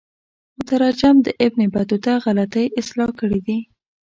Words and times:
مترجم 0.57 1.15
د 1.23 1.27
ابن 1.45 1.59
بطوطه 1.73 2.13
غلطی 2.25 2.65
اصلاح 2.81 3.09
کړي 3.19 3.39
دي. 3.47 3.57